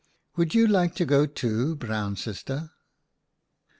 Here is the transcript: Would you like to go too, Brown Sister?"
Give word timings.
Would 0.35 0.55
you 0.55 0.65
like 0.65 0.95
to 0.95 1.05
go 1.05 1.27
too, 1.27 1.75
Brown 1.75 2.15
Sister?" 2.15 2.71